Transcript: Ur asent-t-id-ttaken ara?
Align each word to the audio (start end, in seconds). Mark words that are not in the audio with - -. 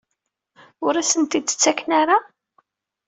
Ur 0.85 0.93
asent-t-id-ttaken 0.95 1.89
ara? 2.01 2.17